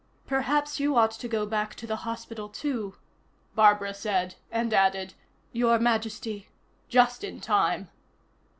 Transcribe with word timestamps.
"Perhaps 0.25 0.79
you 0.79 0.95
ought 0.95 1.11
to 1.11 1.27
go 1.27 1.45
back 1.45 1.75
to 1.75 1.85
the 1.85 1.97
hospital, 1.97 2.49
too," 2.49 2.95
Barbara 3.53 3.93
said, 3.93 4.33
and 4.49 4.73
added: 4.73 5.13
"Your 5.51 5.77
Majesty," 5.77 6.47
just 6.89 7.23
in 7.23 7.39
time. 7.39 7.87